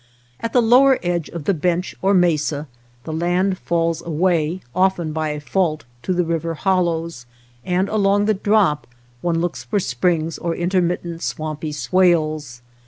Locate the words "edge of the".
1.03-1.53